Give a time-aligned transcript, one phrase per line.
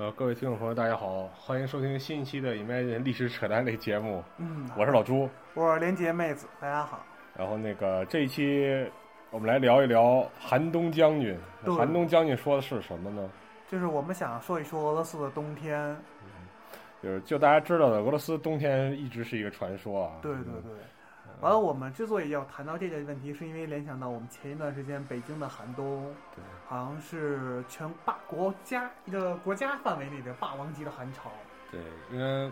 [0.00, 5.28] 呃，各位听众朋友，大家好，欢迎收听新一期的《Imagine 历史扯淡类节目》，嗯，我是老朱。
[5.52, 7.04] 我是连杰妹子，大家好。
[7.36, 8.90] 然后那个这一期
[9.30, 11.38] 我们来聊一聊寒冬将军。
[11.66, 13.30] 寒冬将军说的是什么呢？
[13.68, 15.94] 就是我们想说一说俄罗斯的冬天，
[17.02, 20.12] 就是就大家知道的，俄罗斯冬天一直是一个传说啊。
[20.22, 20.72] 对对嗯对。
[20.72, 20.80] 完
[21.48, 31.30] 了，我们之所以要谈到这个问题，是因为联想到我们前一段时间北京的寒冬，对好像是全霸国家一个国家范围内的霸王级的寒潮。
[31.70, 32.50] 对，因为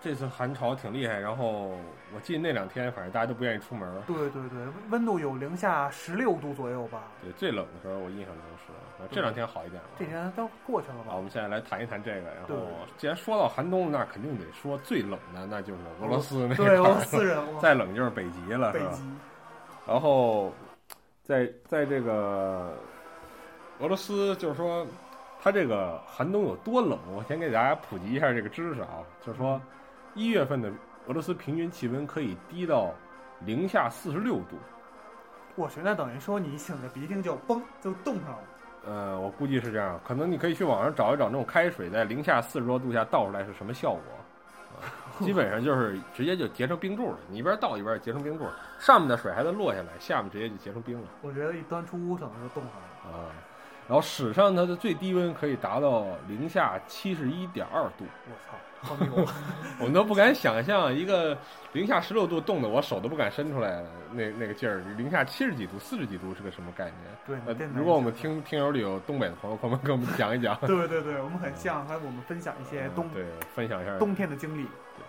[0.00, 1.76] 这次寒潮挺厉害，然后
[2.14, 4.02] 我记得那两天反正大家都不愿意出门。
[4.06, 7.02] 对对对，温度有零下十六度左右吧。
[7.22, 9.88] 对，最冷的时候我印象中是，呃这两天好一点了。
[9.98, 11.20] 这几天都过去了吧，我？
[11.20, 12.22] 们现在来谈一谈这个。
[12.34, 17.00] 然后，既然说到寒冬，那肯定得说最冷的，那就是俄罗斯那对，俄罗。
[17.04, 18.98] 斯人，哇再冷就是北极了，是吧？
[19.86, 20.52] 然后，
[21.22, 22.72] 在在这个
[23.80, 24.86] 俄罗斯，就是说，
[25.42, 26.98] 它这个寒冬有多冷？
[27.14, 29.60] 我先给大家普及一下这个知识啊，就是说，
[30.20, 30.70] 一月份的
[31.06, 32.92] 俄罗斯平均气温可以低到
[33.46, 34.58] 零下四十六度。
[35.54, 38.38] 我去，那等于说你擤着鼻涕就嘣就冻上了。
[38.86, 44.00] 呃，我估计是这样，可能你可以去网上找一找那种开水在零下四十多度下倒出来是什么效果。
[44.78, 44.84] 啊
[45.20, 48.46] 基本上就是直接就结成冰柱了，你一边倒一边结成冰柱，
[48.78, 51.08] 上面的水还能落下来，下面直接就结成冰了。
[51.22, 53.18] 我觉得一端出屋可能就冻上了。
[53.18, 53.28] 啊，
[53.90, 59.26] 然后史上它的最低温可以达到零下七十一点二度，我操，好牛！
[59.80, 61.36] 我们都不敢想象一个
[61.72, 66.96] 零下十六度冻的我手都不敢伸出来了，那那个劲儿，零下七十几度、四十几度是个什么概念？
[67.26, 70.56] 对，呃，如果我们听听友里有东北的朋友，可不可以给我们讲一讲？
[70.64, 73.24] 对对对，我们很像，还有我们分享一些冬对，
[73.56, 74.62] 分享一下冬天的经历。
[74.62, 75.04] 对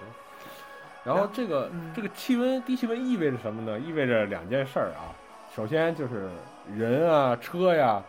[1.04, 3.80] 然后这个、嗯这个气温低气温意味着什么呢？
[3.80, 5.14] 意味着两件事儿啊。
[5.56, 6.30] 首先就是
[6.76, 8.02] 人啊、车呀，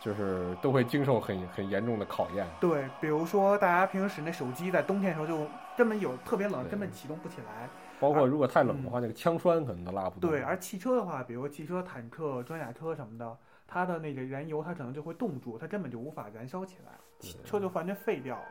[0.00, 2.46] 就是都会经受很很严重的考验。
[2.60, 5.46] 对，比如说大家平时那手机在冬天的时候就
[5.76, 7.68] 根本有特别冷，根本启动不起来。
[7.98, 10.30] 包括如果太冷的话，那个枪栓可能都拉不动。
[10.30, 13.36] 对，而汽车的话，比如汽车、坦克、装甲车什么的，
[13.66, 18.44] 它的那个燃油它可能就会冻住，它根本就无法燃烧起来，汽车就完全废掉了。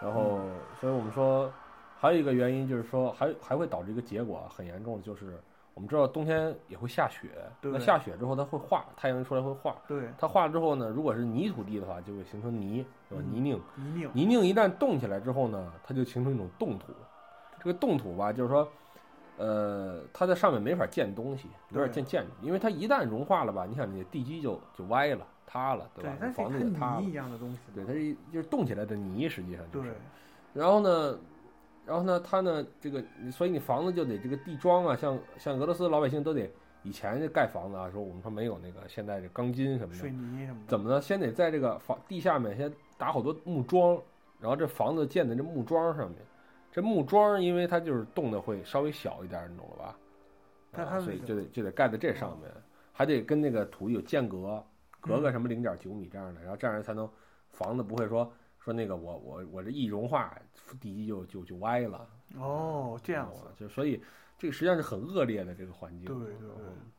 [0.00, 0.40] 然后，
[0.80, 1.52] 所以我们说，
[1.98, 5.40] 还有一个原因就是说，还还会导致一个结果啊很严重的，就是
[5.74, 7.28] 我们知道冬天也会下雪，
[7.62, 13.24] 那下雪之后它会化，太阳一出来会化，对，它化了之后呢，如果是泥土地的话，就会形成泥，对吧？
[13.26, 14.10] 嗯泥泞，泥泞。
[14.12, 16.92] 泥泞一旦冻起来之后呢，它就形成一种冻土。
[17.58, 18.68] 这个冻土吧，就是说，
[19.38, 26.16] 呃，它在上面没法建东西，没法建建筑，因为它一旦融化了吧，你想你地基就就歪了、塌了，对吧？
[26.34, 27.10] 房子也塌了泥。
[27.10, 27.58] 一样的东西。
[27.74, 29.96] 对，它是一就是冻起来的泥，实际上就对是。
[30.52, 31.18] 然后呢，
[31.84, 36.48] 然后呢，它呢，这个，所以你房子就得这个地桩啊，像像俄罗斯老百姓都得
[36.82, 40.66] 以前这盖房子啊，说我们说没有那个现在这钢筋什么的水的，泥什么的。
[40.68, 41.00] 怎么呢？
[41.00, 44.00] 先得在这个房地下面先打好多木桩，
[44.40, 46.18] 然后这房子建在这木桩上面。
[46.70, 49.98] 这木桩因为它就是冻的会稍微小一点，你懂了吧？
[50.84, 52.50] 啊，所以就得就得盖在这上面，
[52.92, 54.64] 还得跟那个土有间隔，
[55.00, 57.06] 隔个什么零点九米这样的，然后这样才能
[57.50, 58.32] 房子不会说
[58.64, 60.34] 说那个我我我这一融化
[60.80, 62.08] 地基就就就歪了。
[62.36, 63.42] 哦，这样子。
[63.58, 64.02] 就所以
[64.38, 66.06] 这个实际上是很恶劣的这个环境。
[66.06, 66.90] 对对对嗯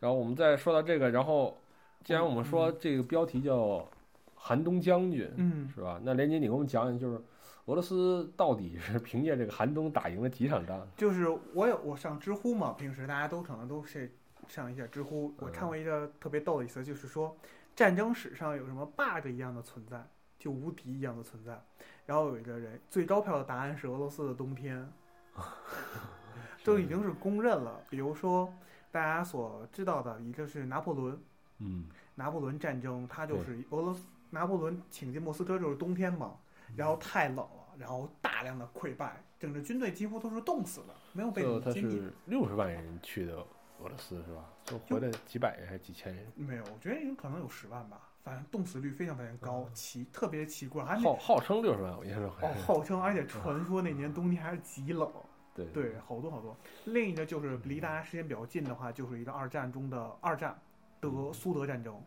[0.00, 1.56] 然后我们再说到这个，然后
[2.02, 3.88] 既然我们说这个标题叫
[4.36, 5.98] “寒冬将军”，嗯，是吧？
[6.04, 7.16] 那连杰，你给我们讲讲，就是
[7.64, 10.86] 俄罗斯到底是凭借这个寒冬打赢了几场仗？
[10.94, 14.12] 就是我有我上知乎嘛，平时大家都可能都是
[14.46, 15.32] 上一下知乎。
[15.38, 17.34] 我嗯看过一个特别逗的意思，就是说
[17.74, 20.04] 战争史上有什么 bug 一样的存在，
[20.44, 21.58] 就无敌一样的存在。
[22.04, 24.86] 然后有一个人最高票的答案是俄罗斯的冬天，
[26.62, 27.80] 都已经是公认了。
[27.88, 28.52] 比如说
[28.92, 31.18] 大家所知道的一个是拿破仑，
[31.60, 36.36] 嗯，拿破仑战争，他就是俄罗斯拿破仑请进莫斯科就是冬天嘛，
[36.76, 43.38] 然后太冷了，然后大量的溃败，整个军队几乎都是冻死的，没有被歼六十万人去的
[43.80, 44.44] 俄罗斯，是吧？
[44.64, 46.26] 就回来几百人还是几千人？
[46.36, 55.06] 没有，我觉得有可能有十万吧，反正冻死率非常非常高，奇特别奇怪，还没号号称六十万，我印象中哦号称，而且传说那年冬天还是极冷，
[55.54, 55.66] 对。
[55.66, 56.56] 对，好多好多。
[56.86, 60.58] 另一个就是离大家时间比较近的话，就是一个二战中的二战
[61.00, 62.02] 德苏德战争，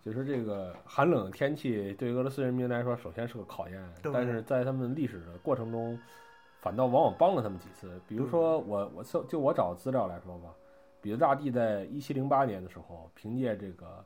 [0.00, 5.98] 就是这个寒冷的天气对俄罗斯人民来说，首先是个考验，但是在他们历史的过程中，
[6.60, 8.00] 反倒往往帮了他们几次。
[8.06, 10.54] 比如说我我搜就我找资料来说吧，
[11.02, 14.04] 彼得大帝在一七零八年的时候，凭借这个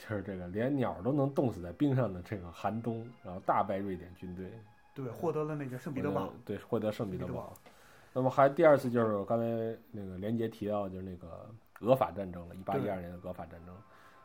[0.00, 4.50] 就是这个连鸟都能冻死在冰上的这个寒冬，然后大败瑞典军队，
[4.94, 7.52] 对，获得了那个圣彼得堡，对，获得圣彼得堡。
[8.12, 9.44] 那么还第二次就是刚才
[9.92, 11.48] 那个连杰提到，就是那个
[11.80, 13.74] 俄法战争了，一八一二年的俄法战争。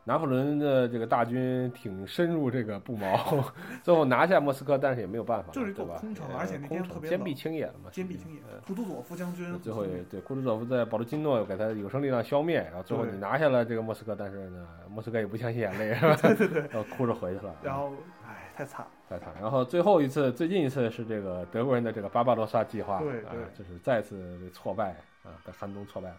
[0.08, 3.44] 拿破仑的这个大军挺深入这个不毛，
[3.82, 5.84] 最后拿下莫斯科，但是也没有办法，就是一座？
[5.98, 16.16] 空城呃而且那天特别冷壁清野了嘛，坚壁清野呃，库图佐夫将军最后也对库图佐夫在保罗金诺给他有生力量消灭，然后最后你拿下了这个莫斯科，但是呢，莫斯科也不相信眼泪，是吧？
[16.22, 17.90] 对 对对，然后哭着回去了，然后
[18.24, 19.34] 哎太惨了，太惨。
[19.40, 24.90] 然后最后一次，最近一次是这个德国人的这个巴巴罗萨计划，啊对对，就是再次挫败
[25.24, 26.14] 啊，在寒冬挫败。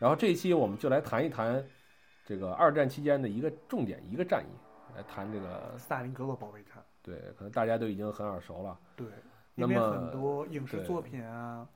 [0.00, 1.62] 然后这一期我们就来谈一谈
[2.30, 8.78] 这个二战期间的一个重点一个战役，来谈这个斯大林格勒保卫战，对，可能大家都已经很耳熟了。
[8.94, 9.08] 对，
[9.56, 11.68] 那么因为很多影视作品啊、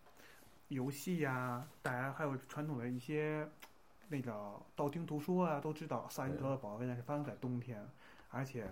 [0.68, 3.44] 游戏呀，大家还有传统的一些
[4.06, 4.32] 那个
[4.76, 7.84] 道听途说啊，都知道斯大林格勒保卫战是发生在冬天，
[8.30, 8.64] 而且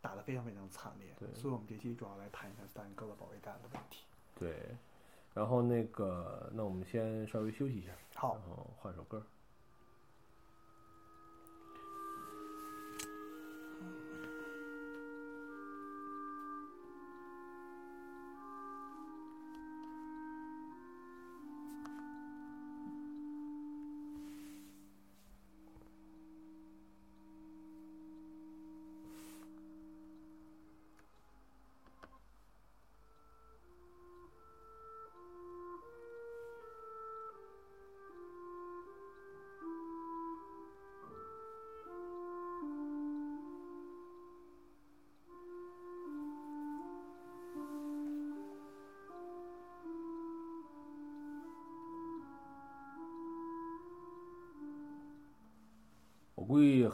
[0.00, 4.04] 打得非常非常惨烈对，所以我们这期主要来谈一下斯大林格勒保卫战的问题。
[4.38, 4.54] 对，
[5.34, 9.20] 然后那个，那我们先稍微休息一下，好然，后换首歌。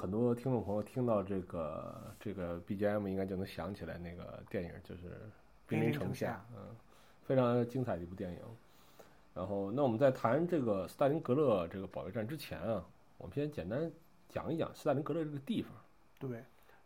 [0.00, 5.02] 很多听众朋友听到这个这个 BGM 应该就能想起来那个电影，就是
[5.66, 6.74] 《兵临城下嗯，
[7.22, 8.38] 非常精彩的一部电影。
[9.34, 12.82] 然后，那我们在谈这个斯大林格勒这个保卫战之前啊，
[13.18, 13.92] 我们先简单
[14.26, 15.70] 讲一讲斯大林格勒这个地方。
[16.18, 16.30] 对，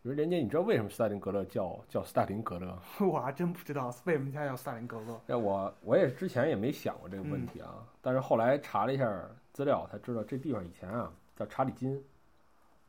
[0.03, 2.77] 比如连杰，你知道为什么斯大林格勒叫叫斯大林格勒？
[2.99, 5.21] 我还真不知道为什么它叫斯大林格勒。
[5.25, 9.09] 那我我也之前也没想过这个问题啊，但是后来查了一下
[9.53, 12.03] 资料，才知道这地方以前啊叫查理金，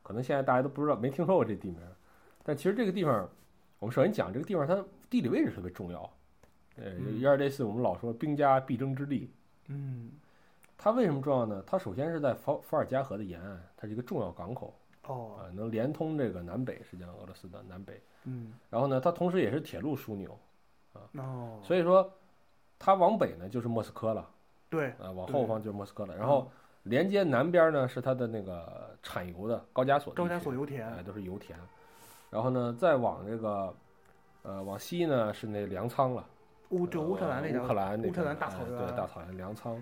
[0.07, 1.81] 可能现在大家都不知道，没听说过这地名。
[2.45, 3.29] 但其实这个地方，
[3.77, 5.99] 我们首先讲这个地方它地理位置特别重要。
[6.77, 9.29] 呃，嗯有点类似我们老说兵家必争之地。
[9.67, 10.09] 嗯，
[10.77, 11.61] 它为什么重要呢？
[11.67, 14.73] 它首先是在伏伏尔加河的沿岸，它是一个重要港口
[15.07, 18.01] 哦，啊，能连通这个南北，实际上俄罗斯的南北。
[18.23, 20.39] 嗯，然后呢，它同时也是铁路枢纽，
[21.17, 22.09] 哦，所以说
[22.79, 24.25] 它往北呢就是莫斯科了。
[24.69, 26.15] 对，啊，往后方就是莫斯科了。
[26.15, 26.49] 然后
[26.87, 31.57] 连接南边呢是它的那个产油的高加索，高加索油田哎，都是油田。
[32.29, 33.73] 然后呢，再往这个
[34.43, 36.25] 呃往西呢是那粮仓了，
[36.69, 39.81] 乌就乌克兰那呃乌克兰那乌克兰大草原，哎对大草原粮仓。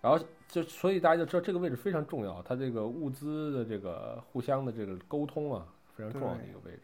[0.00, 6.82] 然后就所以大家就知道这个位置非常重要，它这个物资的这个互相的这个沟通啊，非常重要的一个位置。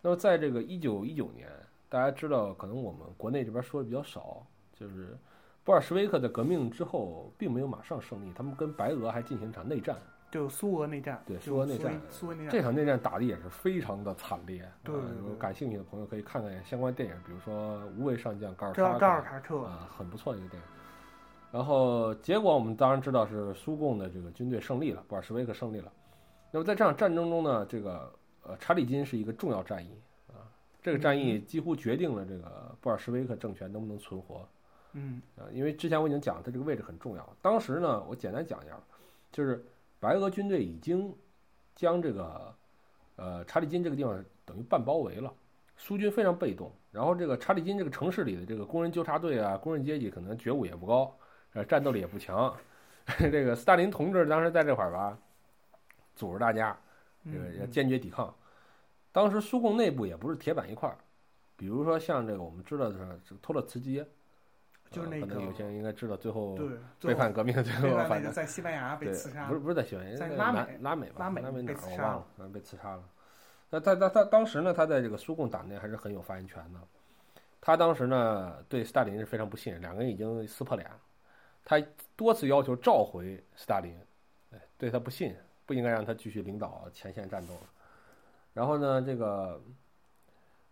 [0.00, 1.48] 那么在这个一九一九年，
[1.88, 5.16] 大家知道，可能我们国内这边说的比较少，就是
[5.64, 9.96] 布尔什维克在革命之后并没有马上胜利，他们跟白俄还进行一场内战。
[10.30, 14.66] 就苏俄内战，对苏俄内战苏俄内战，这场内战打的也是非常的惨烈。
[14.82, 20.68] 对啊对对有感兴趣的朋友可以看看相关电影，比如说《无畏上将高尔高卡高尔卡克，啊，很不错的一个电影。
[21.52, 25.92] 然后结果我们当然知道是苏共的这个军队胜利了，布尔什维克胜利了。
[26.50, 28.10] 那么在这场战争中呢，这个
[28.42, 29.90] 呃查理金是一个重要战役
[30.28, 30.48] 啊，
[30.80, 34.48] 这个战役几乎决定了这个布尔什维克政权能不能存活嗯
[35.36, 35.48] 啊。
[35.52, 37.36] 因为之前我已经讲了，它这个位置很重要。
[37.40, 38.78] 当时呢，我简单讲一下，
[39.30, 39.64] 就是
[40.00, 41.14] 白俄军队已经
[41.74, 42.54] 将这个
[43.16, 45.32] 呃查理金这个地方等于半包围了。
[45.78, 51.16] 苏军非常被动，然后这个查理金这个城市里的这个工人纠察队啊，工人阶级可能觉悟也不高，
[51.54, 52.54] 呃，战斗力也不强。
[53.18, 55.18] 这个斯大林同志当时在这块儿吧，
[56.14, 56.78] 组织大家
[57.24, 58.32] 这个要嗯，坚决抵抗。
[59.10, 60.96] 当时苏共内部也不是铁板一块儿，
[61.56, 62.98] 比如说像这个我们知道的这
[63.34, 64.06] 个托洛茨基，呃
[64.92, 66.56] 就是那个可能有些人应该知道，最后，
[67.00, 73.02] 背叛革命，最后反正在西班牙被刺杀不是，不是在西班牙，在那拉美拉美吧，拉美拉美哪儿被刺杀了我忘了，反正被刺杀了。
[73.70, 76.80] 那他他他当时呢，他在这个苏共党内还是很有发言权的。
[77.60, 80.88] 他当时呢对斯大林是非常不信任，两个人已经撕破脸。
[81.64, 81.80] 他
[82.16, 83.96] 多次要求召回斯大林，
[84.52, 85.34] 哎，对他不信，
[85.64, 87.54] 不应该让他继续领导前线战斗。
[88.52, 89.62] 然后呢，这个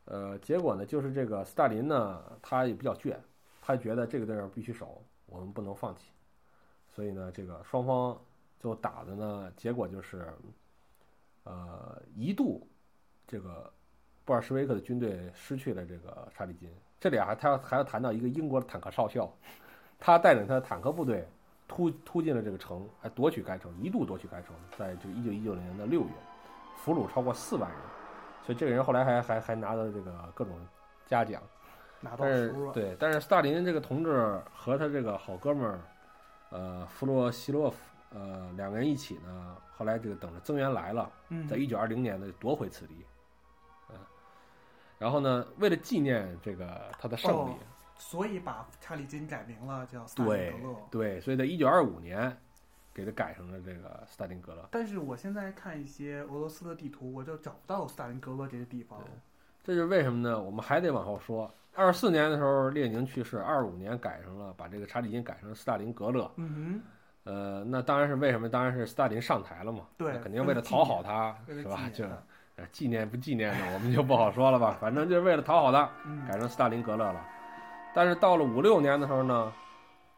[0.05, 3.15] 呃，结果呢，就是这个斯大林呢，他也比较倔，
[3.71, 6.11] 他觉得这个地方必须守，我们不能放弃。
[6.93, 8.21] 所以呢，这个双方
[8.59, 10.27] 就打的呢，结果就是，
[11.45, 12.67] 呃，一度
[13.29, 13.73] 这个
[14.25, 16.69] 布尔什维克的军队失去了这个查理金。
[16.99, 19.31] 这里还他要还要谈到一个英国的坦克少校，
[20.00, 21.25] 他带领他的坦克部队
[21.69, 26.09] 突突进了这个城，还夺取该城，一度夺取该城，在这个一九一九年的六月，
[26.77, 27.81] 俘虏超过四万人，
[28.45, 30.59] 所以这个人后来还还还拿到这个各种
[31.07, 31.41] 嘉奖。
[32.00, 32.73] 拿到但是书了。
[32.73, 35.80] 对，但是斯大林这个同志和他这个好哥们儿，
[36.50, 37.76] 呃，弗洛西洛夫，
[38.11, 43.04] 呃，两个人一起呢，后来这个等着增援来了，嗯，在一九二零年呢夺回此地，
[43.90, 43.97] 嗯、
[44.99, 47.59] 然后呢，为了纪念这个他的胜利，哦
[48.00, 50.76] 所以把查理金改名了，叫斯大对林格勒。
[50.90, 52.35] 对，所以在一九二五年
[52.95, 54.66] 给他改成了这个斯大林格勒。
[54.71, 58.99] 但是我现在看一些俄罗斯的地图，我就找不到斯大林格勒这些地方。
[59.62, 60.40] 这就是为什么呢？
[60.40, 61.50] 我们还得往后说。
[61.75, 66.31] 二四年的时候，列宁去世，二五年改成了把这个查理金改成斯大林格勒。
[66.37, 66.83] 嗯
[67.25, 68.49] 呃，那当然是为什么？
[68.49, 69.87] 当然是斯大林上台了嘛。
[69.97, 71.79] 对那肯定为了讨好他，是吧？
[71.93, 72.05] 就
[72.73, 74.76] 纪念不纪念呢，我们就不好说了吧。
[74.81, 77.25] 反正就是为了讨好他，嗯，改成斯大林格勒了。
[77.95, 79.52] 但是到了五六年的时候呢，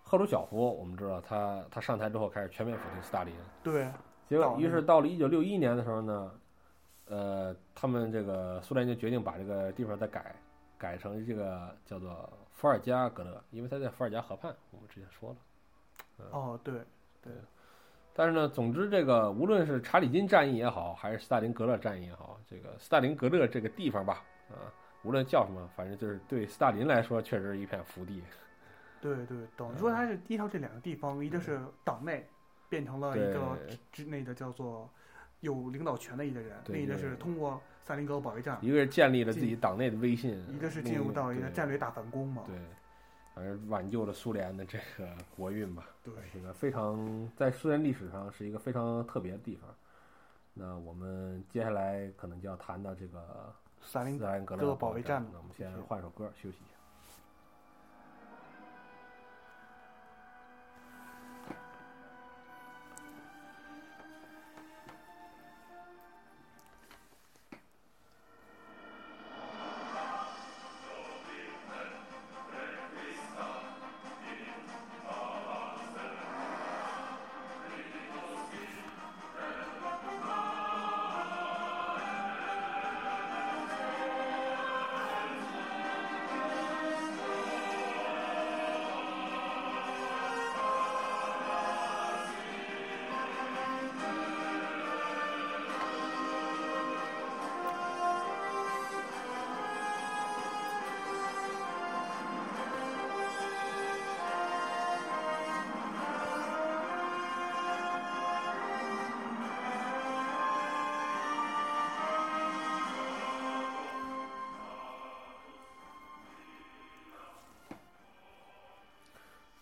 [0.02, 3.88] 赫鲁晓夫，我们知道他他上台之后开始全面否定斯大林，对，
[4.28, 6.30] 结果于是到了一九六一年的时候呢，
[7.06, 10.34] 呃，他们这个苏联就决定把这个地方再改，
[10.78, 15.36] 改成这个叫做伏尔加格勒，因为他在伏尔加河畔，我们之前说了。
[16.30, 16.74] 哦，对
[17.20, 17.32] 对，
[18.14, 24.70] 但是呢，总之这个无论是查理金战役也好，还是斯大林格勒战役也好，这个斯大林格勒这个地方吧，啊，
[25.02, 28.22] 无论叫什么，反正就是对斯大林来说，确实是一片福地。
[29.00, 32.24] 对对，等于说他是依靠这两个地方，一个是党内
[32.68, 33.78] 变成了一个对。
[33.90, 34.88] 之内的叫做
[35.42, 42.44] 有领导权的一个人，另一个是通过萨林格勒保卫战，一个是建立了自己党内的威信，一个是进入到一个战略大反攻嘛。
[42.46, 42.56] 对，
[43.34, 45.84] 反正挽救了苏联的这个国运吧。
[46.04, 49.68] 对，这个非常在苏联历史上是一个非常特别的地方。
[50.54, 56.76] 那我们接下来可能就要谈到这个萨林斯大林格格勒勒卫保卫战那我们先换首歌休息一下。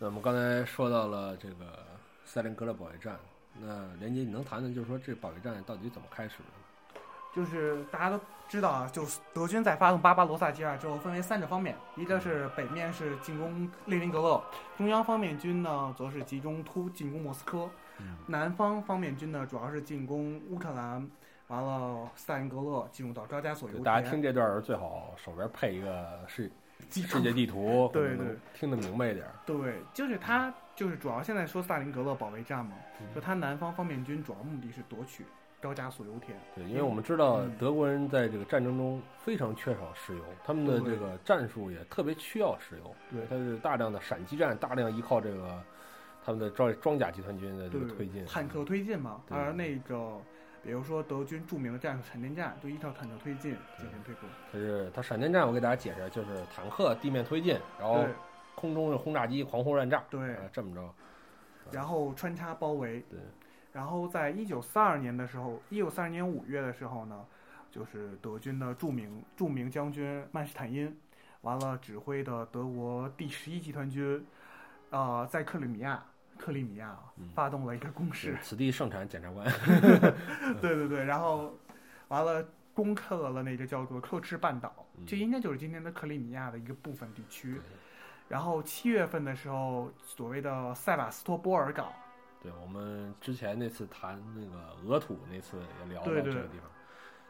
[0.01, 1.85] 那我们刚才说到了这个
[2.25, 3.19] 塞林格勒保卫战，
[3.59, 6.99] 那连杰，你能谈谈，就是说这保卫战到底怎么开始的？
[7.31, 14.43] 就是大家都知道啊，就是德军在发动巴巴罗萨计划之后，分为三个方面，一个是北面是进攻列宁格勒，
[14.75, 21.07] 中央方面军呢则是集中突进攻莫斯科，嗯南方方面军呢主要是进攻乌克兰，
[21.49, 23.83] 完了斯大林格勒进入到高加索油田。
[23.83, 26.53] 大家听这段儿最好手边配一个世基
[26.89, 29.31] 世界地图， 对能对听得明白一点儿。
[29.45, 35.25] 对，就是他就是主要现在说斯大林格勒保卫战嘛，嗯就他南方方面军主要目的是夺取
[35.61, 36.37] 高加索油田。
[36.55, 45.61] 对，因为我们知道嗯德国人在这个战争中非常缺少石油，他们的这个战术也特别需要石油，对他是大量的闪击战，大量依靠这个
[46.25, 48.25] 他们的装装甲集团军的这个推进。
[48.25, 50.19] 坦克推进嘛，对而那个
[50.63, 54.29] 比如说德军著名的战术闪电战，就依靠坦克推进进行推攻。
[54.51, 58.05] 它是它闪电战，我给大家解释，就是坦克地面推进，然后
[58.55, 60.93] 空中的轰炸机狂轰乱炸，对啊，这么着。
[61.71, 63.03] 然后穿插包围。
[63.09, 63.19] 对。
[63.73, 67.25] 然后在一九四二年的时候，一九四二年五月的时候呢，
[67.71, 70.93] 就是德军的著名著名将军曼施坦因，
[71.39, 74.25] 完了指挥的德国第十一集团军，
[74.89, 76.03] 呃，在克里米亚
[76.37, 76.97] 克里米亚
[77.33, 78.37] 发动了一个攻势。
[78.41, 79.45] 此地盛产检察官。
[80.61, 81.53] 对对对，然后
[82.07, 85.05] 完了攻克了那个叫做克赤半岛，嗯。
[85.05, 87.59] 这应该就是今天的克里米亚的一个部分地区。
[88.27, 91.91] 然后七月份的时候，所谓的塞瓦斯托波尔港，
[92.41, 96.71] 对，我们之前那次谈那个俄土那次也聊到这个地方，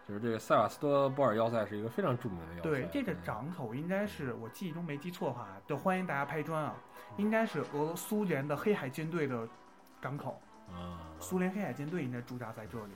[0.08, 2.70] 就是这个塞瓦斯托波尔要塞是一个非常著名的要塞。
[2.70, 6.76] 对这个嗯港口应该是我记忆中没记错的话，就欢迎大家拍砖啊，
[7.18, 9.48] 应该是俄罗苏联的黑海舰队的
[10.00, 12.94] 港口，啊，苏联黑海舰队应该驻扎在这里。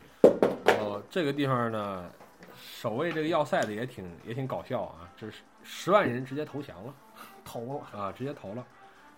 [0.66, 2.10] 然后这个地方呢，
[2.54, 6.94] 守卫这个要塞的也挺也挺搞笑啊，就是十万人直接投降了
[7.46, 8.66] 投了，啊，直接投了。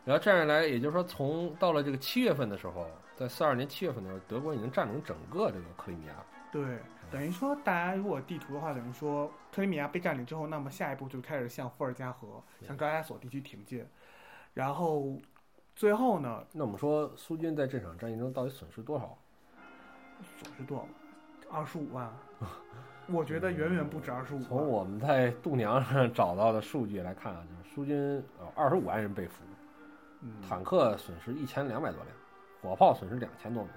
[0.05, 6.13] 然后这样一来，也就是说，从到了这个七月份的时候，在四二年七月份的时候，德国已经占领整个这个克里米亚。
[6.49, 13.85] 对，啊等于说，大家如果地图的话，等于说克里米亚被占领之后，那么下一步就开始向伏尔加河、向高加索地区挺进，
[14.53, 15.17] 然后
[15.75, 19.17] 最后呢，那我们说苏军在这场战役中到底损失多少？
[20.39, 20.85] 损失多少？
[21.49, 22.11] 二十五万，
[23.07, 24.67] 我觉得远远不止二十五从。
[24.67, 29.43] 我们在度娘上找到的数据来看啊，就是苏军呃二十五万人被俘，
[30.23, 32.15] 嗯，坦克损失一千两百多辆，
[32.61, 33.71] 火炮损失两千多门，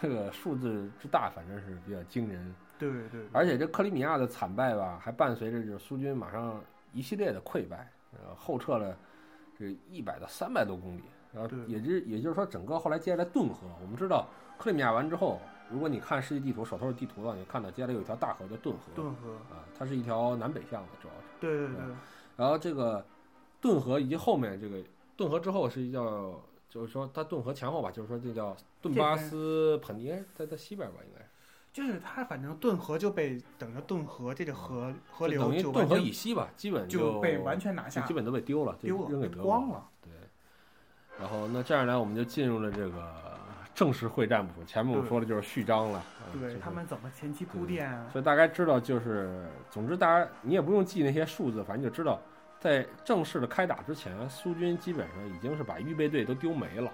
[0.00, 2.54] 这个数字之大，反正是比较惊人。
[2.78, 6.60] 对对对，而且这克里米亚的惨败吧，还伴随着就是苏军马上
[6.92, 8.96] 一系列的溃败，呃，后撤了
[9.56, 14.26] 这一百到三百多公里，然后对也就也就是说，整个后来接下来顿河，我们知道
[14.58, 21.20] 克里米亚完之后，如果你看世界地图手头的地图的话，你看到接下来有一条大河叫顿河，顿河，啊，它是一条南北向的，主要是。
[21.40, 21.94] 对对对，
[22.36, 23.04] 然后这个
[23.60, 24.82] 顿河以及后面这个
[25.16, 26.34] 顿河之后是一叫，
[26.72, 31.22] 就是说它顿河前后吧，就是说这叫顿巴斯盆地，哎在在西边吧，应该。
[31.70, 39.86] 就是它反正顿河就被等着顿河这个河河就流等于顿河以西吧，基本就被完全拿下基，本都被丢了，就丢了，被扔给德国光了。
[40.02, 40.12] 对，
[41.20, 43.38] 然后那这样来，我们就进入了这个
[43.74, 44.66] 正式会战部分。
[44.66, 48.08] 前面我们说的就是序章了，啊就是对他们怎么前期铺垫啊？
[48.10, 52.18] 所以大概知道就是，总之大家你也不用记那些数字，反正就知道，
[52.62, 56.90] 在正式的开打之前，苏军基本上已经是把预备队都丢没了。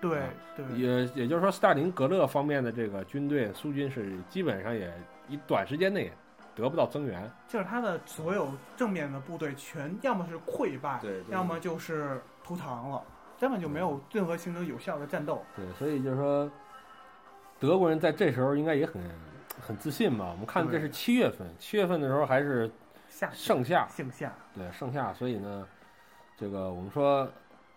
[0.00, 4.92] 对啊对，也也就是说，斯大林格勒方面的这个军队，苏军是基本上也
[5.28, 6.10] 以短时间内
[6.54, 7.30] 得不到增援。
[7.48, 13.02] 就是他的所有正面的部队全要么是溃败，对，要么就是投降了，
[13.40, 15.42] 根本就没有任何形成有效的战斗。
[15.54, 16.50] 对，所以就是说，
[17.58, 19.02] 德国人在这时候应该也很
[19.60, 20.28] 很自信吧？
[20.30, 22.70] 我们看这是七月份，七月份的时候还是
[23.16, 25.66] 夏盛夏，盛夏，对盛夏，所以呢，
[26.36, 27.26] 这个我们说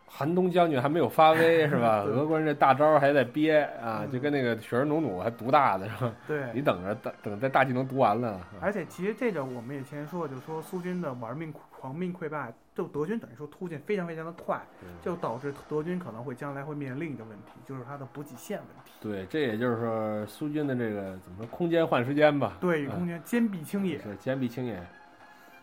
[0.06, 2.04] 寒冬将军还没有发威是吧？
[2.06, 6.12] 对俄国人这大招还在憋啊，嗯就跟那个雪人努努还毒大的是吧？
[6.28, 6.62] 对你。
[6.62, 14.60] 等着，等等在大技能毒完了，啊而且其实这个我们也前说，就是说苏军的玩命狂命溃败，就德军等于说突进非常非常的快，
[15.02, 18.92] 就导致德军可能会将来会面临另一个问题，就是它的补给线问题。
[19.00, 22.58] 对，这也就是说苏军的这个怎么说，空间换时间吧？
[22.60, 23.98] 对，嗯空间坚壁清野。
[24.00, 24.84] 是坚壁清野。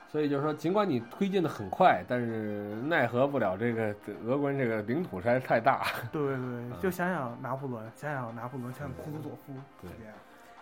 [0.09, 5.87] 所以就是说，尽管你推进的很快，但是奈何不了这个俄国人这个领土实在是太大。
[6.13, 10.15] 对对对，就想想拿破仑，想想拿破仑，想想库图佐夫，对这样。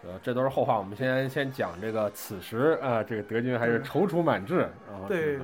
[0.07, 4.69] 呃，这都是后话，我们先先讲这个此时啊、这个德军还是踌躇满志。
[5.07, 5.39] 对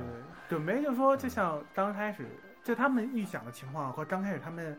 [0.49, 2.25] 准备就说，就像刚开始
[2.63, 4.77] 就他们预想的情况和刚开始他们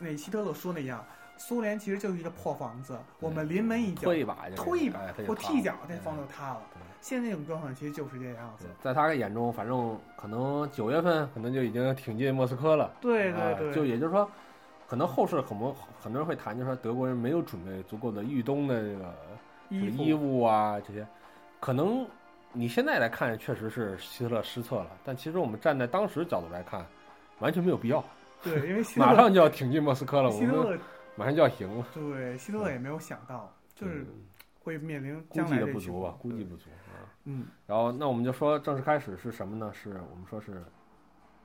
[0.00, 1.04] 那希特勒说那样，
[1.36, 6.60] 苏联其实就是一个破房子，我们临门一脚推一把就推一把哎它就塌或踢脚了，这房子就塌了。
[7.02, 8.66] 现在这种状况其实就是这样子。
[8.80, 12.92] 在他眼中，反正可能九月份可能就已经挺进莫斯科了。
[13.00, 14.30] 对啊对对，就也就是说，
[14.86, 19.14] 可能后世很多很多人会谈，就是说德国人没有准备足够的御冬的这个
[19.68, 21.04] 这个衣衣物啊这些，
[21.58, 22.06] 可能
[22.52, 26.86] 你现在来看确实是希特勒失策了，但其实我们站在当时角度来看，
[27.40, 28.02] 完全没有必要。
[28.44, 30.78] 对，因为 希特马上就要挺进莫斯科了，我们希特勒
[31.16, 34.06] 马上就要赢了，对希特勒也没有想到，就是嗯
[34.60, 36.91] 会面临估计的不足吧估计不足啊。
[37.24, 39.70] 嗯，然后那我们就说正式开始是什么呢？
[39.72, 40.64] 是我们说是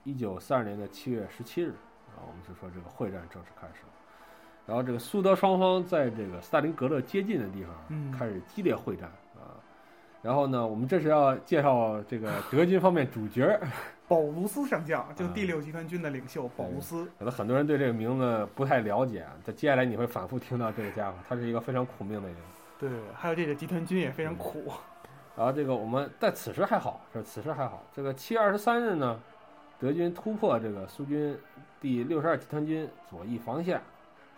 [0.04, 1.70] 一九四二年的七月十七日
[2.16, 3.90] 啊，我们就说这个会战正式开始了。
[4.66, 9.56] 然后这个苏德双方在这个斯大林格勒接近的地方嗯开始激烈会战啊。
[10.22, 13.62] 然后呢，我们这是要介绍这个德军方面主角儿，
[14.10, 17.06] 保卢斯上将，就啊第六集团军的领袖保卢斯。
[17.20, 19.32] 可能很多人对这个名字不太了解啊。
[19.44, 22.38] 在接下来你会反复听到这个家伙，他是一个非常苦命的人。
[22.80, 24.72] 对，还有这个集团军也非常苦。
[25.38, 27.84] 然后这个我们在此时还好，是此时还好。
[27.96, 29.20] 这个七月二十三日呢，
[29.80, 31.38] 德军突破这个苏军
[31.80, 33.80] 第六十二集团军左翼防线，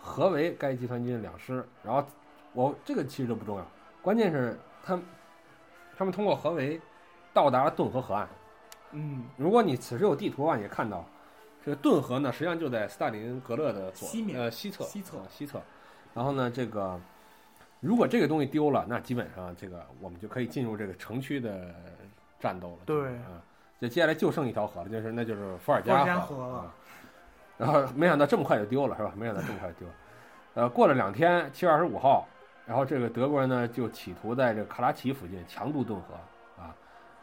[0.02, 1.66] 合围该集团军两师。
[1.84, 2.06] 然后
[2.52, 3.66] 我这个其实都不重要，
[4.02, 5.06] 关键是他们
[5.98, 6.82] 他们通过合围
[7.34, 8.28] 到达顿河河岸。
[8.92, 11.06] 嗯，如果你此时有地图啊，你也看到
[11.64, 15.62] 这个顿河呢，实际上就在斯大林格勒的左西面呃西侧西侧啊西侧。
[16.14, 17.00] 然后呢，这个
[17.80, 21.74] 如果这个东西丢了，那基本上这个我们就可以进入这个城区的
[22.40, 22.78] 战斗了。
[22.86, 23.42] 对啊，
[23.80, 26.76] 就接下来就剩一条河了，就是那就是伏尔加加河了啊。
[27.58, 29.14] 然后没想到这么快就丢了，是吧？
[29.16, 29.94] 没想到这么快就丢了。
[30.56, 32.28] 呃，过了两天，七月二十五号，
[32.66, 36.16] 然后这个德国人呢就企图在这个卡拉奇附近强渡顿河
[36.62, 36.76] 啊。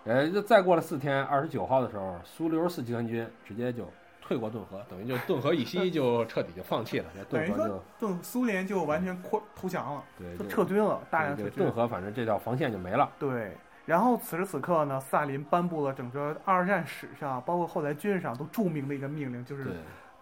[0.05, 3.89] 呃，再过了四天，二十九号的时候，苏六十四集团军直接就
[4.27, 11.71] 退过顿河，等于就顿河以西就彻底就放弃了，这等于说顿河就顿苏联就完全扩投降了，就对就撤军了，大量撤军顿。
[11.71, 13.09] 河反正这条防线就没了。
[13.21, 19.67] 对，然后此时此刻呢，斯大林颁布了整个二战史上，包括后来军事上都著名的一个命令，就是，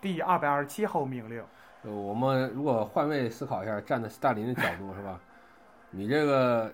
[0.03, 1.43] 第二百二十七号命令。
[1.83, 5.19] 呃我们如果换位思考一下，站在斯大林的角度是吧？
[5.91, 6.73] 你这个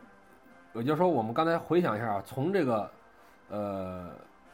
[0.73, 2.91] 也就是说，我们刚才回想一下啊，从这个
[3.49, 4.00] 呃，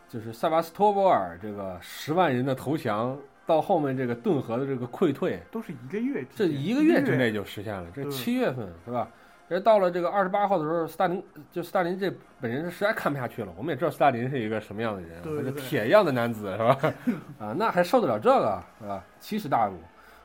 [0.08, 7.86] 就是塞巴斯托波尔这个十万人的投降，到后面这个顿河的这个溃退，都是一个月之这，一个月之内就实现了。
[7.94, 9.08] 这对七月份是吧？
[9.48, 13.52] 而到了这个二十八号的时候，斯大林就斯大林这本人是实在看不下去了。
[13.56, 16.94] 我们也知道斯大林是一个什么样的人，对对对这铁一样的男子是吧？
[17.38, 19.04] 啊，那还受得了这个是吧？
[19.20, 19.74] 奇耻大辱，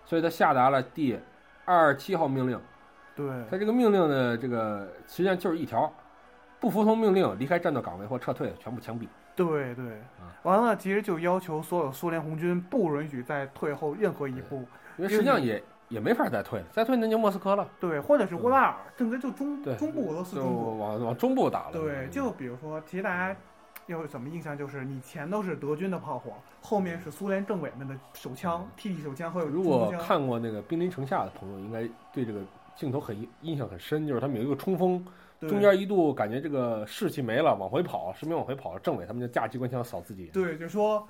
[0.06, 1.20] 所以他下达了第
[1.66, 2.60] 二十七号命令。
[3.16, 5.94] 对他这个命令呢，这个实际上就是一条：
[6.60, 9.06] 不服从命令、离开战斗岗位或撤退，全部枪毙。
[9.36, 9.86] 对对
[10.20, 14.66] 啊，完了，其实就要求所有苏联红军不允许再退后任何一步，
[14.98, 21.72] 因为实际上也也没法再退了，再退那就莫斯科了，对，或者是乌拉尔，甚至就中对中部俄罗斯就中部，往往中部打了。
[21.74, 23.36] 对，就比如说，其实大家
[23.88, 24.58] 有什么印象？
[24.58, 31.82] 就是你前头是德军的炮火，后面是苏联政委们的手枪、TT 手枪和如果看过那个《兵临城下》的朋友，应该
[32.14, 32.40] 对这个
[32.76, 35.10] 镜头很印印象很深，就是他们有一个冲锋，对
[35.50, 40.28] 中间一度感觉这个士气没了，往回跑，士兵往回跑，政委他们就架机关枪扫自己。
[40.28, 41.08] 对，就说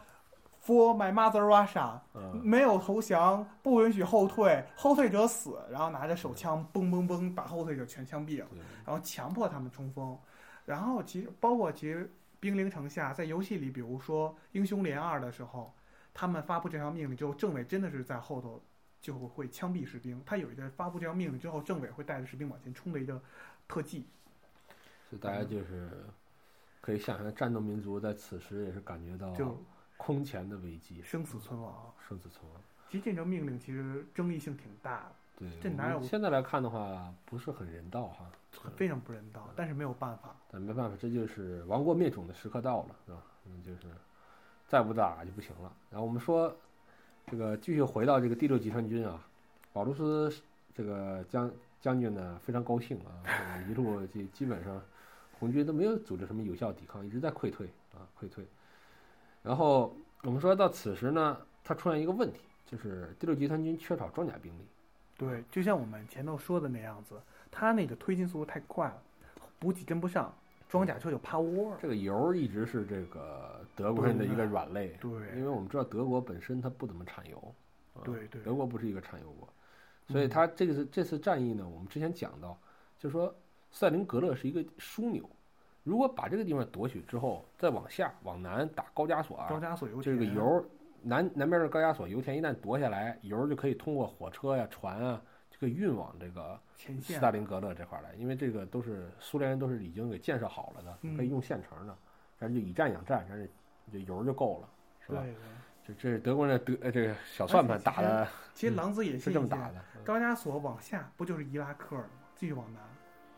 [0.63, 8.47] For my mother Russia，嗯，没有投降，不允许后退，后退者死，然后拿着手枪嘣嘣嘣把后退者全枪毙了，
[8.85, 10.17] 然后强迫他们冲锋，
[10.65, 15.73] 然后其实包括其实兵临城下，在游戏里，比如说英雄连二的时候，
[16.13, 18.61] 他们发布这条命令之后，政委真的是在后头
[19.01, 23.19] 就会枪毙士兵，他有一个发布这条命令之后，政委会带着士兵往前冲的一个
[23.67, 24.07] 特技，
[25.11, 25.89] 所以大家就是
[26.79, 29.61] 可以想象，战斗民族在此时也是感觉到就
[29.97, 31.93] 空前的危机，生死存亡。
[32.07, 32.61] 生死存亡。
[32.89, 38.25] 其实这条命令其实争议性挺大的，对，这哪有我们现在来看的话，不是很人道哈。
[38.77, 40.33] 非常不人道，但是没有办法。
[40.49, 43.21] 但没办法，这就是亡国灭种的时刻到了，是吧？
[43.45, 43.81] 嗯，就是
[44.67, 45.73] 再不打就不行了。
[45.89, 46.55] 然后我们说，
[47.27, 49.25] 这个继续回到这个第六集团军啊，
[49.73, 50.33] 保卢斯
[50.73, 54.81] 这个将将军呢非常高兴啊，这 个一路基基本上
[55.41, 58.45] 红军都没有组织什么有效抵抗，一直在溃退啊溃退。
[59.41, 64.63] 然后我们说到此时呢，它出现一个问题，就是第六集团军缺少装甲兵力。
[65.17, 69.01] 对，就像我们前头说的那样子，它那个推进速度太快了，
[69.57, 70.31] 补给跟不上，
[70.69, 71.79] 装甲车就趴窝了。
[71.81, 74.95] 这个油一直是这个德国人的一个软肋。
[75.01, 77.55] 对因为我们知道德国本身它不怎么产油，
[77.95, 79.49] 啊对对德国不是一个产油国，
[80.07, 82.55] 所以它这个是这次战役呢，我们之前讲到，
[82.99, 83.33] 就是说
[83.71, 85.27] 塞林格勒是一个枢纽，
[85.83, 90.65] 如果把这个地方夺取之后，再往下往南打高加索高啊，加索油田这个油
[91.01, 96.59] 南南边的高加索油田一旦夺下来，油就可以通过火车呀、船啊，就可以运往这个
[97.01, 101.97] 斯大林格勒这块儿来，因为这个都是苏联人都是已经给建设好了的，嗯可以用现成的，
[102.37, 103.51] 然后就以战养战，然后
[103.91, 104.69] 这油就够了，
[105.05, 105.21] 是吧？
[105.21, 105.41] 对对。
[105.83, 112.09] 这这是德国人的德呃这个小算盘打的其实狼子野心一下，这么打的，嗯高加索往下不就是伊拉克了吗？
[112.35, 112.83] 继续往南，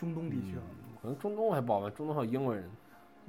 [0.03, 0.55] 中东地区
[1.01, 2.69] 可能中东还不好玩，中东还有英国人，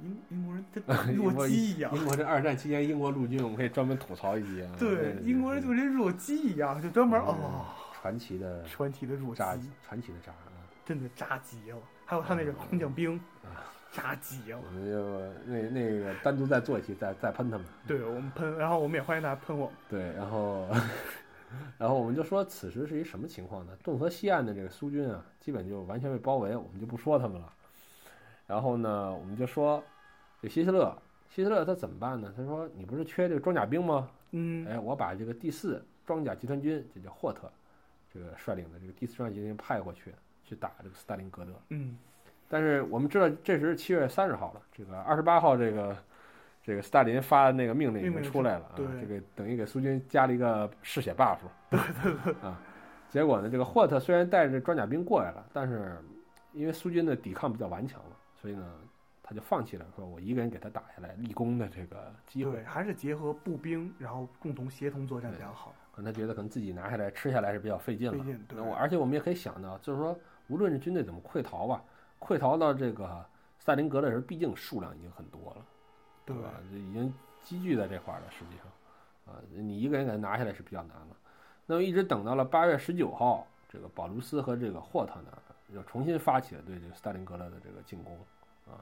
[0.01, 1.95] 英英国人他 弱鸡一样。
[1.95, 4.69] 英国这二战期间英国陆军，我们可以专门吐槽一集啊。
[4.77, 9.57] 对，英国人就跟弱鸡一样，就专门嗯哦，传奇的传奇的弱鸡，渣，
[9.87, 10.51] 传奇的渣啊！
[10.85, 11.77] 真的渣极了。
[12.05, 14.71] 还有他那个空降兵啊，渣极了我。
[14.71, 17.65] 们就那那个单独再做一期，再再喷他们。
[17.87, 19.71] 对我们喷，然后我们也欢迎大家喷我。
[19.89, 20.67] 对，然后
[21.77, 23.73] 然后我们就说此时是一什么情况呢？
[23.83, 27.53] 顿河西岸的这个苏军啊，基本就完全被包围，我们就不说他们了。
[28.47, 29.83] 然后呢，我们就说
[30.41, 30.95] 这希特勒，
[31.29, 32.31] 希特勒他怎么办呢？
[32.37, 34.09] 他说：“你不是缺这个装甲兵吗？
[34.31, 37.51] 嗯，哎，我把这个第四装甲集团军，这叫霍特，
[38.13, 40.13] 这个率领的这个第四装甲集团军派过去，
[40.43, 41.51] 去打这个斯大林格勒。
[41.69, 41.97] 嗯，
[42.47, 45.97] 但是我们知道，这时七月三十号了，这个二十八号，这个
[46.65, 51.37] 这个斯大林发的那个命令已经出来了啊，这个等于给苏军加了一个嗜血 buff。
[51.69, 52.59] 对对对啊，
[53.07, 55.95] 结果呢，这个霍特虽然带着装甲兵过来了，但是
[56.53, 58.65] 因为苏军的抵抗比较顽强了，所以呢，
[59.21, 62.63] 他就放弃了，说我一个人给他打下来立功的这个机会对，。
[62.63, 65.71] 还是结合步兵，然后共同协同作战比较好。
[65.91, 68.23] 可能他觉得可能自己拿下来吃下来是比较费劲了费。
[68.23, 71.83] 劲，对，我而且我们也可以想到，就是说，无论是军队怎么溃逃吧，
[72.19, 73.23] 溃逃到这个
[73.59, 75.65] 斯大林格的时候，毕竟数量已经很多了，
[76.25, 76.51] 对吧？
[76.71, 78.25] 就已经积聚在这块儿了。
[78.31, 81.15] 实际上，啊，你一个人给他拿下来是比较难了。
[81.65, 85.31] 那么一直等到了八月十九号，这个保卢斯和这个霍特呢，
[85.69, 88.17] 又重新发起了对这个斯大林格勒的这个进攻
[88.65, 88.81] 啊。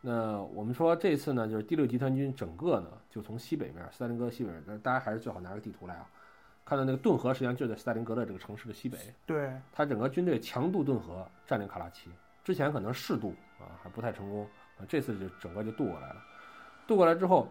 [0.00, 6.06] 那我们说这次呢，就是第六集团军整个呢，就从西北面，斯大林格勒西北面，但大家还是最好拿个地图来啊，
[6.64, 8.98] 看到那个顿河实际上就在斯大林格勒这个城市的西北。
[9.26, 12.10] 对，他整个军队强渡顿河，占领卡拉奇。
[12.44, 14.44] 之前可能试渡啊，还不太成功
[14.78, 16.22] 啊，这次就整个就渡过来了。
[16.86, 17.48] 渡过来之后，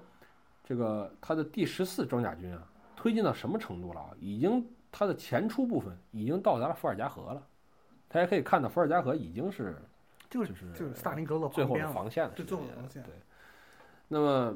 [0.64, 4.12] 这个他的第十四装甲军啊，推进到什么程度了啊？
[4.20, 7.46] 已经他的前出部分已经到达了伏尔加河了。
[8.08, 9.76] 大家可以看到，伏尔加河已经是
[10.30, 13.14] 就是就是斯大林格勒最后防线了对时间最后的防线对，
[14.08, 14.56] 那么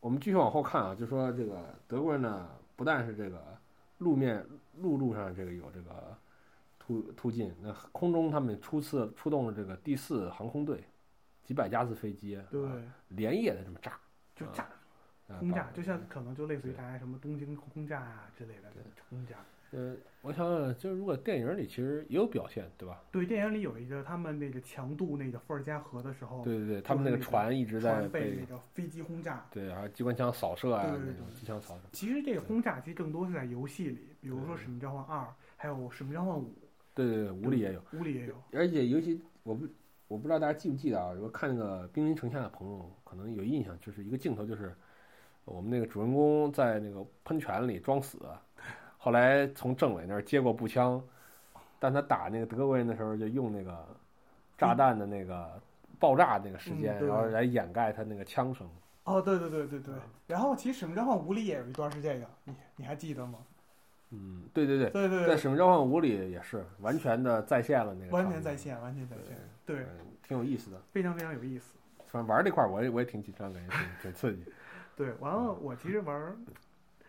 [0.00, 3.42] 我们继续往后看啊，就说这个德国人呢，不但是这个
[3.98, 4.46] 路面
[4.78, 6.16] 陆路上这个有这个
[6.78, 10.82] 突突进，那空中他们初次出动了这个第四航空队，
[11.44, 12.72] 几百架次飞机，对，啊
[13.08, 14.00] 连夜的这么炸，啊
[14.36, 14.62] 就炸
[15.28, 18.70] 啊轰炸，就像可能就类似于大家什么东京轰炸啊之类的
[19.08, 19.36] 轰炸。
[19.72, 23.02] 呃，我想想，就是如果电影里其实也有表现，对吧？
[23.10, 29.44] 对，电影里有一个他们那个强渡那个伏尔加河的时候，对对对，他们那个船一直在船被被那个飞机轰炸。
[29.50, 31.80] 对，然后机关枪扫射啊，对对对那种机枪扫射。
[31.90, 35.24] 其实这个轰炸其实更多是在游戏里，比如说《使命召唤二》，
[35.56, 36.54] 还有《使命召唤五
[36.94, 38.34] 对对对，屋里也有。》，屋里也有。
[38.52, 39.66] 而且尤其我不
[40.08, 44.74] 我不知道大家记不记得啊，如果看那个《兵临城下》的朋友可能有印象，就是一个镜头，就是
[45.44, 48.18] 我们那个主人公在那个喷泉里装死，
[48.98, 51.02] 后来从政委那儿接过步枪，
[51.78, 53.86] 但他打那个德国人的时候就用那个
[54.56, 55.60] 炸弹的那个
[55.98, 58.68] 爆炸那个时间，嗯然后来掩盖他那个枪声。
[59.04, 59.94] 哦，对对对对对。
[60.26, 63.38] 然后其实《使命召唤五》里也有一段是这个，你你还记得吗？
[64.10, 69.36] 嗯，对对对，在《对对在，使命召唤五》里也是完全的再现了那个，完全再现，完全在线，
[69.66, 70.80] 对，嗯，挺有意思的。
[70.92, 71.76] 非常非常有意思。
[72.06, 74.44] 反正玩这块儿我也我也挺紧张，感觉挺挺刺激。
[74.96, 76.36] 对，完了，我其实玩儿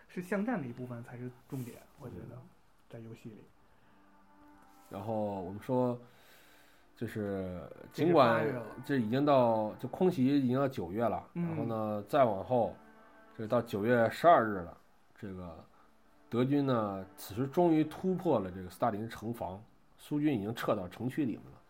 [0.10, 2.38] 是巷战的一部分才是重点，我觉得
[2.90, 3.44] 在游戏里。
[4.90, 5.98] 然后我们说，
[6.96, 7.62] 就是
[7.94, 8.46] 尽管
[8.86, 12.76] 这已经到就空袭已经到九月了，嗯然后呢再往后，
[13.38, 14.78] 这到九月十二日了，
[15.16, 15.64] 这个
[16.30, 19.64] 德军呢此时终于突破了这个斯大林城防，
[19.98, 21.62] 苏军已经撤到城区里面了。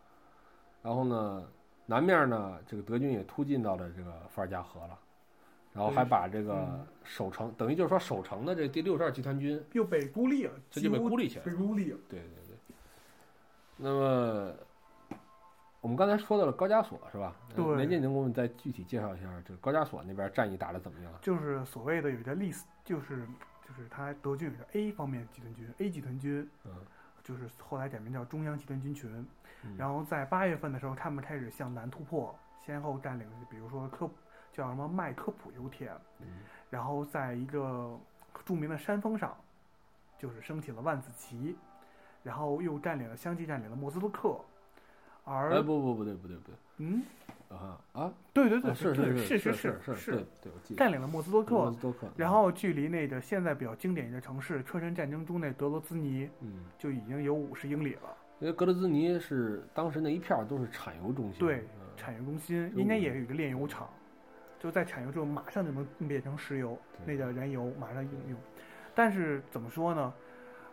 [0.81, 1.47] 然后呢，
[1.85, 4.97] 南面呢这个德军也突进到了这个伏尔加河了。
[5.73, 11.55] 然后还把这个嗯守城，等于就是说守城的这第六十二集团军，又被孤立了，这就被孤立起来了被。
[11.55, 11.97] 孤立了。
[12.09, 12.57] 对对对。
[13.75, 14.51] 那么
[15.79, 17.35] 我们刚才说到了高加索是吧？
[17.55, 21.13] 呃对雷电能给我们再具体介绍一下这个高加索那边战役打得怎么样？
[21.21, 23.27] 就是所谓的有一个历史，就是
[23.67, 26.71] 就是他德军有一个 A 方面集团军，A 集团军嗯，
[27.27, 29.11] 就是后来改名叫中央集团军群。
[29.63, 29.75] 嗯。
[29.77, 32.33] 然后在八月份的时候，他们开始向南突破，
[32.65, 34.09] 先后占领，比如说科
[34.53, 36.27] 叫什么麦科普油田，嗯。
[36.69, 37.99] 然后在一个
[38.45, 39.35] 著名的山峰上，
[40.17, 41.57] 就是升起了万字旗，
[42.23, 44.07] 然后又占领了，相继占领了莫斯科。
[44.09, 44.39] 克，
[45.25, 46.55] 而、哎不不不对不对不对。
[46.77, 47.03] 嗯，
[47.49, 47.79] 啊。
[47.93, 50.77] 啊对对对，是是对是是是是对对我记得。
[50.77, 51.73] 占领了莫斯科，
[52.15, 61.87] 然后距离那个现在比较经典的城市车臣战争中那德罗兹尼嗯，就已经有五十英里了，因为格罗兹尼是当时那一片儿都是产油中心，对嗯。
[61.97, 63.89] 产油中心应该也有一个炼油厂，
[64.59, 68.37] 就在产油之后马上就能变成石油，那叫燃油马上应用。
[68.93, 70.13] 但是怎么说呢？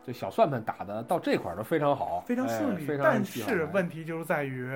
[0.07, 4.71] 这小算盘打的到这块儿都非常好，非常哎顺利，但是问题就是在于，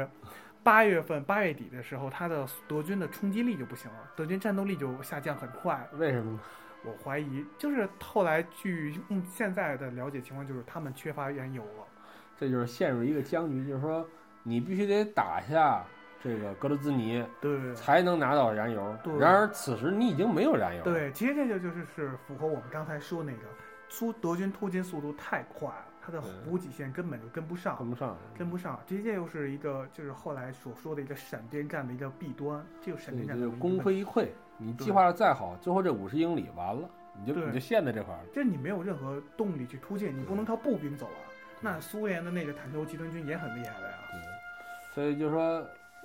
[0.63, 5.89] 八月份八月底的时候，他的德军的冲击力就不行了，德军战斗力就下降很快。
[5.95, 6.41] 为什么呢？
[6.85, 11.85] 我怀疑，就是后来据嗯现在的了解情况，就是他们缺乏燃油了。
[12.37, 14.07] 这就是陷入一个僵局，就是说
[14.45, 15.85] 你必须得打下
[16.23, 19.13] 这个格罗兹尼，对才能拿到燃油对。
[19.19, 23.43] 然而此时你已经没有燃油。，对，其实这就就是是符合我们刚才说那个，
[23.89, 27.77] 苏德军突进速度太快了，他的补给线根本就跟不上。
[27.77, 28.17] 跟不上。
[28.39, 34.27] 跟不上，这这又是一个就是后来所说的一个闪电战的一个弊端，这个闪，电战就功问题亏一篑。
[34.57, 36.89] 你计划的再好，最后这五十英里完了，
[37.21, 38.25] 你就你就陷在这块儿了。
[38.33, 41.21] 就是你没有任何动力去突进，你不能靠步兵走啊。
[41.61, 43.97] 那苏联的那个坦克集团军也很厉害的呀。
[44.11, 45.63] 对，所以就是说，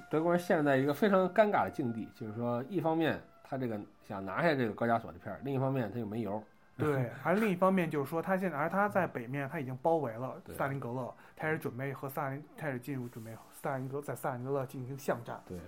[0.09, 6.43] 德国人陷入在一个非常尴尬的境地，就是说，一方面他这个想拿下这个高加索这片儿，另一方面他又没油。
[6.77, 15.39] 对，而另一方面就是说，他现在，而他在北面他已经包围了对斯大林格勒，开始准备和斯大林开始进入准备斯大林格在斯大林格勒进行巷战。
[15.47, 15.59] 对，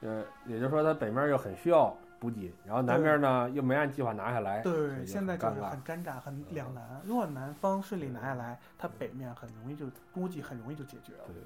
[0.00, 4.60] 呃，也就是说他北面又很需要补给，然后南面呢又没按计划拿下来。
[4.60, 7.00] 对，现在就是很尴尬很两难。
[7.04, 11.24] 如果南方顺利拿下来，他北面很容易就估计很容易就解决了。
[11.28, 11.36] 对，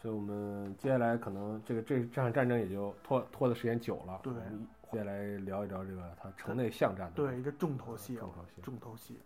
[0.00, 4.20] 所以我们接下来可能这个这这场战争也就拖拖的时间久了。
[4.22, 4.32] 对
[4.92, 8.60] 接下来聊一聊这个他城内巷战的对，一个重头戏，重头戏。
[8.60, 9.18] 重头戏。